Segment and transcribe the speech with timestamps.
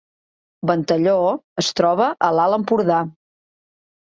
[0.71, 1.13] Ventalló
[1.63, 2.99] es troba a l’Alt Empordà